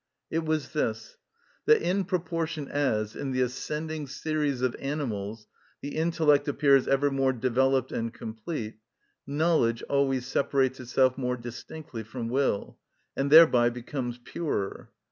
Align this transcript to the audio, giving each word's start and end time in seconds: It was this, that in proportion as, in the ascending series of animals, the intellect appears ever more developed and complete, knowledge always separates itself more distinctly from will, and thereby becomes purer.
It 0.31 0.43
was 0.43 0.69
this, 0.73 1.17
that 1.67 1.79
in 1.79 2.05
proportion 2.05 2.67
as, 2.67 3.15
in 3.15 3.33
the 3.33 3.41
ascending 3.41 4.07
series 4.07 4.63
of 4.63 4.75
animals, 4.79 5.45
the 5.81 5.95
intellect 5.95 6.47
appears 6.47 6.87
ever 6.87 7.11
more 7.11 7.31
developed 7.33 7.91
and 7.91 8.11
complete, 8.11 8.79
knowledge 9.27 9.83
always 9.83 10.25
separates 10.25 10.79
itself 10.79 11.19
more 11.19 11.37
distinctly 11.37 12.01
from 12.01 12.29
will, 12.29 12.79
and 13.15 13.29
thereby 13.29 13.69
becomes 13.69 14.17
purer. 14.17 14.89